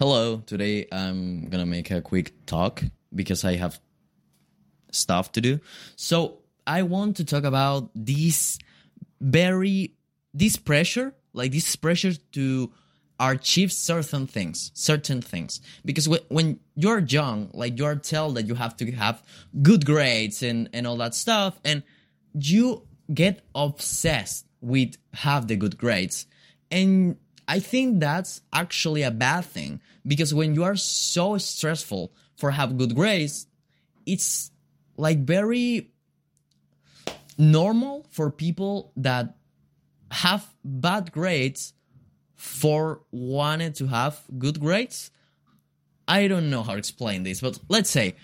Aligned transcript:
Hello, 0.00 0.42
today 0.46 0.86
I'm 0.90 1.50
gonna 1.50 1.66
make 1.66 1.90
a 1.90 2.00
quick 2.00 2.32
talk 2.46 2.82
because 3.14 3.44
I 3.44 3.56
have 3.56 3.78
stuff 4.92 5.30
to 5.32 5.42
do. 5.42 5.60
So 5.94 6.38
I 6.66 6.84
want 6.84 7.18
to 7.18 7.24
talk 7.26 7.44
about 7.44 7.90
this 7.94 8.58
very 9.20 9.92
this 10.32 10.56
pressure, 10.56 11.12
like 11.34 11.52
this 11.52 11.76
pressure 11.76 12.14
to 12.32 12.72
achieve 13.20 13.70
certain 13.70 14.26
things, 14.26 14.70
certain 14.72 15.20
things. 15.20 15.60
Because 15.84 16.06
wh- 16.06 16.32
when 16.32 16.60
you're 16.76 17.00
young, 17.00 17.50
like 17.52 17.78
you're 17.78 17.96
told 17.96 18.36
that 18.36 18.46
you 18.46 18.54
have 18.54 18.78
to 18.78 18.90
have 18.92 19.22
good 19.60 19.84
grades 19.84 20.42
and 20.42 20.70
and 20.72 20.86
all 20.86 20.96
that 20.96 21.14
stuff, 21.14 21.60
and 21.62 21.82
you 22.32 22.86
get 23.12 23.42
obsessed 23.54 24.46
with 24.62 24.96
have 25.12 25.46
the 25.46 25.56
good 25.56 25.76
grades, 25.76 26.24
and 26.70 27.18
I 27.50 27.58
think 27.58 27.98
that's 27.98 28.42
actually 28.52 29.02
a 29.02 29.10
bad 29.10 29.44
thing 29.44 29.80
because 30.06 30.32
when 30.32 30.54
you 30.54 30.62
are 30.62 30.76
so 30.76 31.36
stressful 31.36 32.12
for 32.36 32.52
have 32.52 32.78
good 32.78 32.94
grades, 32.94 33.48
it's 34.06 34.52
like 34.96 35.24
very 35.24 35.90
normal 37.36 38.06
for 38.10 38.30
people 38.30 38.92
that 38.98 39.34
have 40.12 40.46
bad 40.64 41.10
grades 41.10 41.72
for 42.36 43.00
wanting 43.10 43.72
to 43.72 43.88
have 43.88 44.22
good 44.38 44.60
grades. 44.60 45.10
I 46.06 46.28
don't 46.28 46.50
know 46.50 46.62
how 46.62 46.74
to 46.74 46.78
explain 46.78 47.24
this, 47.24 47.40
but 47.40 47.58
let's 47.68 47.90
say, 47.90 48.14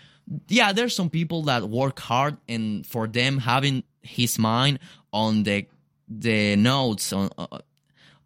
yeah, 0.46 0.72
there's 0.72 0.94
some 0.94 1.10
people 1.10 1.42
that 1.50 1.68
work 1.68 1.98
hard 1.98 2.36
and 2.48 2.86
for 2.86 3.08
them 3.08 3.38
having 3.38 3.82
his 4.02 4.38
mind 4.38 4.78
on 5.12 5.42
the 5.42 5.66
the 6.08 6.54
notes 6.54 7.12
on 7.12 7.28
uh, 7.36 7.58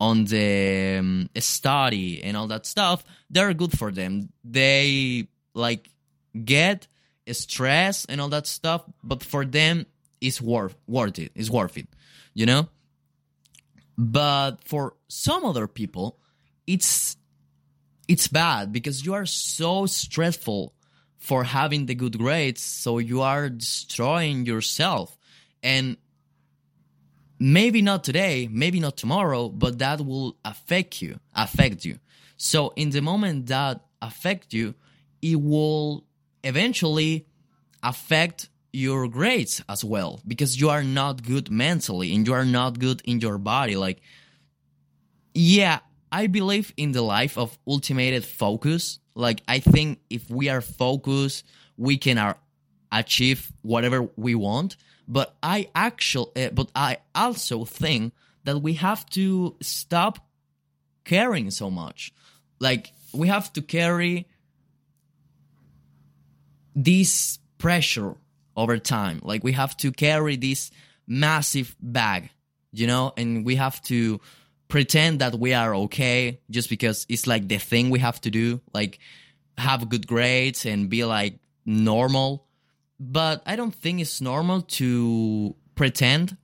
on 0.00 0.24
the 0.24 0.96
um, 0.98 1.28
study 1.38 2.22
and 2.22 2.36
all 2.36 2.46
that 2.48 2.66
stuff, 2.66 3.04
they're 3.28 3.52
good 3.54 3.78
for 3.78 3.92
them. 3.92 4.30
They 4.42 5.28
like 5.54 5.90
get 6.45 6.88
stress 7.32 8.07
and 8.07 8.20
all 8.20 8.30
that 8.30 8.46
stuff, 8.46 8.82
but 9.04 9.23
for 9.23 9.45
them, 9.45 9.87
it's 10.20 10.40
worth 10.40 10.76
worth 10.87 11.18
it. 11.18 11.32
It's 11.34 11.51
worth 11.51 11.76
it, 11.76 11.88
you 12.34 12.46
know. 12.46 12.68
But 13.96 14.65
for 14.65 14.95
some 15.09 15.45
other 15.45 15.66
people, 15.66 16.18
it's 16.66 17.16
it's 18.09 18.29
bad 18.29 18.73
because 18.73 19.04
you 19.04 19.14
are 19.14 19.26
so 19.26 19.87
stressful 19.87 20.74
for 21.18 21.45
having 21.45 21.87
the 21.87 21.95
good 21.95 22.16
grades, 22.18 22.62
so 22.62 22.98
you 22.98 23.20
are 23.20 23.51
destroying 23.51 24.46
yourself 24.46 25.16
and 25.62 25.98
maybe 27.41 27.83
not 27.83 28.05
today, 28.05 28.49
maybe 28.52 28.79
not 28.79 28.96
tomorrow, 28.96 29.49
but 29.49 29.79
that 29.79 30.05
will 30.05 30.37
affect 30.45 31.02
you, 31.02 31.19
affect 31.35 31.85
you. 31.85 31.99
So 32.37 32.73
in 32.77 32.91
the 32.91 33.01
moment 33.01 33.47
that 33.47 33.80
affect 34.01 34.52
you, 34.52 34.74
it 35.23 35.41
will 35.41 36.05
eventually 36.45 37.27
affect 37.82 38.49
your 38.73 39.09
grades 39.09 39.63
as 39.69 39.85
well 39.85 40.21
because 40.29 40.60
you 40.60 40.69
are 40.69 40.85
not 40.85 41.23
good 41.23 41.51
mentally 41.51 42.15
and 42.15 42.27
you 42.27 42.32
are 42.32 42.45
not 42.45 42.79
good 42.79 43.02
in 43.05 43.21
your 43.21 43.38
body. 43.38 43.75
Like 43.75 44.01
yeah 45.35 45.79
i 46.10 46.27
believe 46.27 46.73
in 46.77 46.93
the 46.93 47.02
life 47.02 47.38
of 47.38 47.57
ultimated 47.66 48.25
focus. 48.25 48.99
Like 49.15 49.43
i 49.49 49.59
think 49.60 50.01
if 50.09 50.30
we 50.30 50.49
are 50.49 50.60
focused 50.60 51.47
we 51.77 51.97
can 51.99 52.19
uh, 52.19 52.35
achieve 52.93 53.52
whatever 53.63 54.09
we 54.16 54.35
want 54.35 54.77
but 55.11 55.35
I 55.43 55.69
actually, 55.75 56.30
uh, 56.37 56.51
but 56.51 56.71
I 56.75 56.99
also 57.16 57.65
think 57.65 58.15
that 58.45 58.63
we 58.63 58.75
have 58.75 59.05
to 59.11 59.57
stop 59.61 60.25
caring 61.05 61.51
so 61.51 61.69
much. 61.69 62.13
Like 62.61 62.93
we 63.13 63.27
have 63.27 63.53
to 63.55 63.61
carry 63.63 64.28
this 66.77 67.41
pressure 67.59 68.15
over 68.56 68.78
time. 68.78 69.21
Like 69.25 69.43
we 69.43 69.53
have 69.53 69.77
to 69.78 69.91
carry 69.91 70.37
this 70.37 70.71
massive 71.09 71.75
bag, 71.82 72.31
you 72.72 72.87
know, 72.87 73.12
and 73.16 73.44
we 73.44 73.56
have 73.56 73.82
to 73.82 74.20
pretend 74.69 75.19
that 75.19 75.34
we 75.34 75.53
are 75.54 75.75
okay 75.75 76.38
just 76.50 76.70
because 76.70 77.04
it's 77.09 77.26
like 77.26 77.49
the 77.49 77.59
thing 77.59 77.91
we 77.91 77.99
have 77.99 78.20
to 78.20 78.31
do, 78.31 78.60
like 78.72 79.00
have 79.59 79.88
good 79.88 80.06
grades 80.06 80.65
and 80.66 80.88
be 80.88 81.04
like 81.04 81.41
normal 81.66 82.47
but 83.00 83.43
I 83.47 83.56
don't 83.56 83.75
think 83.75 84.00
it's 84.00 84.21
normal 84.21 84.61
to 84.62 85.56
pretend 85.75 86.37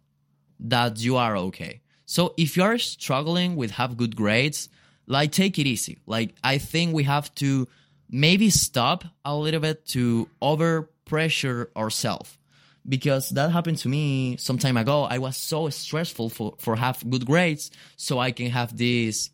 that 0.59 0.99
you 0.99 1.17
are 1.17 1.37
okay. 1.37 1.83
So 2.07 2.33
if 2.39 2.57
you're 2.57 2.79
struggling 2.79 3.57
with 3.57 3.73
have 3.73 3.99
good 3.99 4.17
grades, 4.17 4.71
like 5.07 5.33
take 5.33 5.59
it 5.59 5.67
easy. 5.67 5.99
Like 6.07 6.35
I 6.43 6.57
think 6.57 6.95
we 6.95 7.05
have 7.05 7.33
to 7.37 7.69
maybe 8.11 8.49
stop 8.49 9.05
a 9.25 9.37
little 9.37 9.61
bit 9.61 9.87
to 9.89 10.29
over 10.41 10.89
pressure 11.05 11.71
ourselves 11.77 12.39
because 12.89 13.31
that 13.31 13.51
happened 13.51 13.79
to 13.79 13.89
me 13.89 14.37
some 14.39 14.59
time 14.59 14.77
ago. 14.77 15.03
I 15.03 15.19
was 15.19 15.37
so 15.37 15.69
stressful 15.69 16.31
for 16.31 16.55
for 16.59 16.77
have 16.77 17.09
good 17.11 17.27
grades 17.27 17.71
so 17.97 18.19
I 18.19 18.31
can 18.31 18.51
have 18.51 18.77
these 18.77 19.31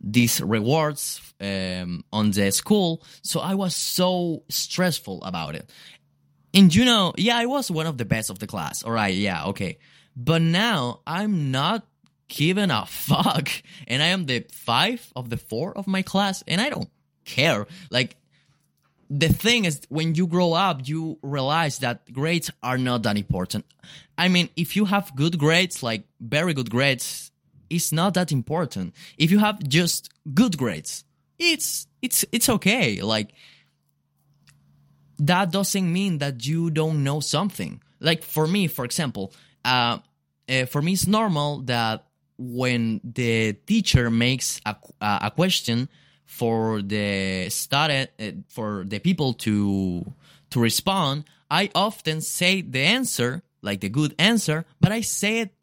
these 0.00 0.40
rewards 0.40 1.20
um, 1.40 2.04
on 2.12 2.30
the 2.30 2.50
school. 2.52 3.02
So 3.22 3.40
I 3.40 3.54
was 3.54 3.74
so 3.74 4.44
stressful 4.48 5.22
about 5.24 5.54
it. 5.54 5.70
And 6.54 6.74
you 6.74 6.84
know, 6.84 7.12
yeah, 7.16 7.36
I 7.36 7.46
was 7.46 7.70
one 7.70 7.86
of 7.86 7.98
the 7.98 8.04
best 8.04 8.30
of 8.30 8.38
the 8.38 8.46
class. 8.46 8.82
All 8.82 8.92
right, 8.92 9.14
yeah, 9.14 9.46
okay. 9.46 9.78
But 10.16 10.42
now 10.42 11.00
I'm 11.06 11.50
not 11.50 11.86
giving 12.28 12.70
a 12.70 12.86
fuck. 12.88 13.48
And 13.86 14.02
I 14.02 14.06
am 14.06 14.26
the 14.26 14.44
five 14.52 15.12
of 15.14 15.30
the 15.30 15.36
four 15.36 15.76
of 15.76 15.86
my 15.86 16.02
class, 16.02 16.42
and 16.46 16.60
I 16.60 16.70
don't 16.70 16.88
care. 17.24 17.66
Like, 17.90 18.16
the 19.10 19.28
thing 19.28 19.64
is, 19.64 19.80
when 19.88 20.14
you 20.14 20.26
grow 20.26 20.52
up, 20.52 20.86
you 20.86 21.18
realize 21.22 21.78
that 21.78 22.12
grades 22.12 22.50
are 22.62 22.78
not 22.78 23.04
that 23.04 23.16
important. 23.16 23.64
I 24.18 24.28
mean, 24.28 24.50
if 24.56 24.76
you 24.76 24.84
have 24.84 25.14
good 25.16 25.38
grades, 25.38 25.82
like 25.82 26.04
very 26.20 26.52
good 26.52 26.70
grades, 26.70 27.30
it's 27.70 27.92
not 27.92 28.14
that 28.14 28.32
important. 28.32 28.94
If 29.16 29.30
you 29.30 29.38
have 29.38 29.62
just 29.66 30.10
good 30.34 30.58
grades, 30.58 31.04
it's 31.38 31.86
it's 32.02 32.24
it's 32.32 32.48
okay. 32.48 33.00
Like 33.00 33.32
that 35.18 35.50
doesn't 35.50 35.92
mean 35.92 36.18
that 36.18 36.46
you 36.46 36.70
don't 36.70 37.02
know 37.02 37.20
something. 37.20 37.82
Like 38.00 38.22
for 38.22 38.46
me, 38.46 38.68
for 38.68 38.84
example, 38.84 39.32
uh, 39.64 39.98
uh, 40.48 40.64
for 40.66 40.80
me, 40.80 40.92
it's 40.92 41.06
normal 41.06 41.60
that 41.62 42.06
when 42.38 43.00
the 43.04 43.52
teacher 43.52 44.10
makes 44.10 44.60
a, 44.64 44.76
a 45.00 45.32
question 45.34 45.88
for 46.24 46.80
the 46.82 47.48
student, 47.50 48.10
uh, 48.20 48.30
for 48.48 48.84
the 48.86 48.98
people 49.00 49.34
to 49.34 50.04
to 50.50 50.60
respond, 50.60 51.24
I 51.50 51.70
often 51.74 52.20
say 52.20 52.62
the 52.62 52.80
answer, 52.80 53.42
like 53.60 53.80
the 53.80 53.88
good 53.88 54.14
answer, 54.18 54.64
but 54.80 54.92
I 54.92 55.00
say 55.00 55.40
it. 55.40 55.54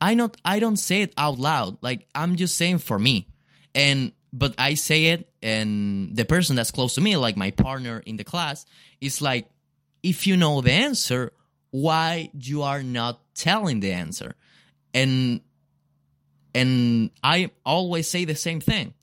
I 0.00 0.14
not 0.14 0.36
I 0.44 0.58
don't 0.58 0.76
say 0.76 1.02
it 1.02 1.14
out 1.16 1.38
loud. 1.38 1.78
Like 1.80 2.06
I'm 2.14 2.36
just 2.36 2.56
saying 2.56 2.78
for 2.78 2.98
me, 2.98 3.26
and 3.74 4.12
but 4.36 4.54
I 4.58 4.74
say 4.74 5.06
it, 5.06 5.32
and 5.42 6.14
the 6.14 6.24
person 6.26 6.56
that's 6.56 6.70
close 6.70 6.94
to 6.96 7.00
me, 7.00 7.16
like 7.16 7.36
my 7.36 7.50
partner 7.52 8.02
in 8.04 8.16
the 8.16 8.24
class, 8.24 8.66
is 9.00 9.22
like, 9.22 9.48
if 10.02 10.26
you 10.26 10.36
know 10.36 10.60
the 10.60 10.72
answer, 10.72 11.32
why 11.70 12.30
you 12.38 12.62
are 12.62 12.82
not 12.82 13.20
telling 13.34 13.80
the 13.80 13.92
answer? 13.92 14.34
And 14.92 15.40
and 16.54 17.10
I 17.22 17.50
always 17.64 18.08
say 18.08 18.24
the 18.24 18.34
same 18.34 18.60
thing. 18.60 18.94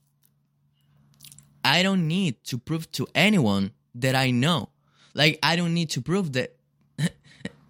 I 1.66 1.82
don't 1.82 2.08
need 2.08 2.44
to 2.46 2.58
prove 2.58 2.92
to 2.94 3.08
anyone 3.16 3.72
that 3.96 4.16
I 4.16 4.32
know. 4.32 4.70
Like 5.14 5.40
I 5.42 5.56
don't 5.56 5.74
need 5.74 5.90
to 5.92 6.02
prove 6.02 6.34
that 6.34 6.56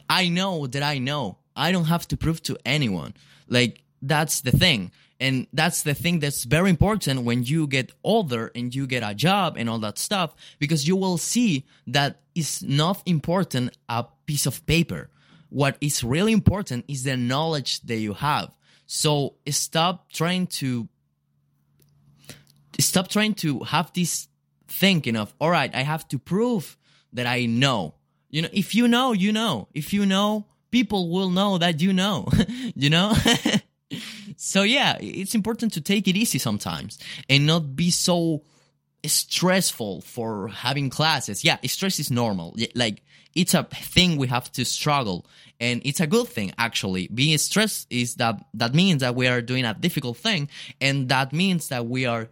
I 0.10 0.28
know 0.30 0.68
that 0.68 0.84
I 0.84 1.00
know. 1.00 1.38
I 1.56 1.72
don't 1.72 1.86
have 1.86 2.08
to 2.10 2.18
prove 2.18 2.42
to 2.44 2.58
anyone. 2.66 3.14
Like 3.48 3.84
that's 4.04 4.42
the 4.42 4.52
thing. 4.52 4.92
And 5.20 5.48
that's 5.54 5.84
the 5.84 5.94
thing 5.94 6.20
that's 6.20 6.44
very 6.44 6.70
important 6.70 7.22
when 7.22 7.44
you 7.44 7.66
get 7.66 7.94
older 8.04 8.52
and 8.54 8.76
you 8.76 8.86
get 8.86 9.04
a 9.04 9.16
job 9.16 9.56
and 9.58 9.70
all 9.70 9.80
that 9.80 9.98
stuff, 9.98 10.36
because 10.60 10.88
you 10.88 10.98
will 10.98 11.18
see 11.18 11.66
that 11.88 12.20
it's 12.36 12.62
not 12.62 13.02
important 13.06 13.78
a 13.88 14.06
piece 14.26 14.46
of 14.46 14.66
paper. 14.66 15.10
What 15.50 15.78
is 15.80 16.04
really 16.04 16.34
important 16.34 16.84
is 16.88 17.04
the 17.04 17.16
knowledge 17.16 17.80
that 17.82 17.96
you 17.96 18.14
have. 18.16 18.52
So 18.86 19.36
stop 19.48 20.12
trying 20.12 20.48
to 20.48 20.90
stop 22.80 23.08
trying 23.08 23.36
to 23.36 23.60
have 23.60 23.94
this 23.94 24.28
thinking 24.68 25.16
of, 25.16 25.34
all 25.40 25.52
right, 25.52 25.74
I 25.74 25.84
have 25.84 26.08
to 26.10 26.20
prove 26.20 26.76
that 27.14 27.28
I 27.28 27.46
know. 27.46 27.94
You 28.30 28.42
know, 28.42 28.50
if 28.52 28.76
you 28.76 28.88
know, 28.88 29.14
you 29.14 29.32
know. 29.32 29.68
If 29.74 29.94
you 29.94 30.06
know, 30.06 30.48
people 30.72 31.12
will 31.12 31.30
know 31.30 31.60
that 31.60 31.82
you 31.82 31.94
know. 31.94 32.28
you 32.76 32.90
know? 32.90 33.14
so 34.54 34.62
yeah, 34.62 34.98
it's 35.00 35.34
important 35.34 35.74
to 35.74 35.82
take 35.82 36.08
it 36.08 36.16
easy 36.16 36.38
sometimes 36.38 37.00
and 37.28 37.48
not 37.48 37.76
be 37.76 37.90
so 37.90 38.44
stressful 39.04 40.02
for 40.02 40.48
having 40.50 40.92
classes. 40.92 41.44
Yeah, 41.44 41.58
stress 41.66 42.00
is 42.00 42.12
normal. 42.12 42.56
Like 42.76 43.02
it's 43.34 43.56
a 43.56 43.64
thing 43.64 44.16
we 44.18 44.28
have 44.28 44.52
to 44.52 44.64
struggle 44.64 45.26
and 45.60 45.82
it's 45.84 46.02
a 46.02 46.06
good 46.06 46.28
thing 46.28 46.54
actually. 46.60 47.08
Being 47.08 47.36
stressed 47.40 47.88
is 47.90 48.14
that 48.18 48.46
that 48.54 48.76
means 48.76 49.02
that 49.02 49.16
we 49.16 49.26
are 49.26 49.42
doing 49.42 49.66
a 49.66 49.74
difficult 49.74 50.18
thing 50.18 50.50
and 50.80 51.10
that 51.10 51.34
means 51.34 51.70
that 51.70 51.88
we 51.88 52.06
are 52.06 52.30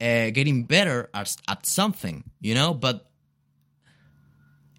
uh, 0.00 0.30
getting 0.30 0.62
better 0.62 1.10
at, 1.12 1.34
at 1.48 1.66
something, 1.66 2.22
you 2.40 2.54
know. 2.54 2.72
But 2.72 3.10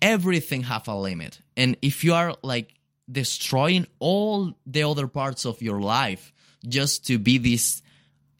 everything 0.02 0.64
have 0.64 0.88
a 0.88 0.96
limit, 0.96 1.42
and 1.58 1.76
if 1.82 2.06
you 2.06 2.14
are 2.14 2.36
like 2.42 2.74
destroying 3.12 3.86
all 4.00 4.54
the 4.66 4.84
other 4.84 5.08
parts 5.08 5.46
of 5.46 5.62
your 5.62 5.82
life 5.82 6.34
just 6.68 7.08
to 7.08 7.18
be 7.18 7.38
this 7.38 7.82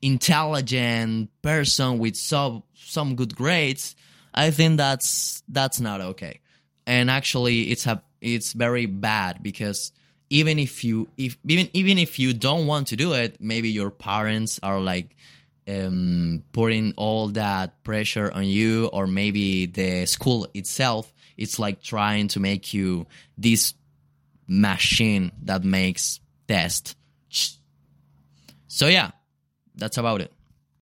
intelligent 0.02 1.30
person 1.42 1.98
with 1.98 2.16
some 2.16 2.64
some 2.76 3.16
good 3.16 3.36
grades, 3.36 3.96
I 4.34 4.52
think 4.52 4.78
that's 4.78 5.44
that's 5.48 5.80
not 5.80 6.02
okay. 6.02 6.40
And 6.86 7.10
actually, 7.10 7.72
it's 7.72 7.88
a 7.88 8.02
it's 8.22 8.54
very 8.54 8.86
bad 8.86 9.42
because 9.42 9.92
even 10.30 10.60
if 10.60 10.84
you 10.84 11.08
if 11.18 11.38
even 11.48 11.70
even 11.74 11.98
if 11.98 12.20
you 12.20 12.34
don't 12.34 12.68
want 12.68 12.88
to 12.88 12.96
do 12.96 13.14
it, 13.14 13.38
maybe 13.40 13.70
your 13.70 13.92
parents 13.92 14.60
are 14.64 14.80
like 14.80 15.16
um, 15.68 16.44
putting 16.52 16.94
all 16.98 17.30
that 17.30 17.84
pressure 17.84 18.32
on 18.34 18.46
you, 18.46 18.88
or 18.88 19.08
maybe 19.08 19.66
the 19.66 20.06
school 20.06 20.48
itself. 20.54 21.14
It's 21.38 21.58
like 21.58 21.82
trying 21.82 22.28
to 22.30 22.40
make 22.40 22.74
you 22.74 23.08
this 23.38 23.74
machine 24.48 25.32
that 25.44 25.64
makes 25.64 26.20
test. 26.48 26.96
So 28.74 28.88
yeah, 28.88 29.12
that's 29.76 30.00
about 30.00 30.22
it. 30.22 30.32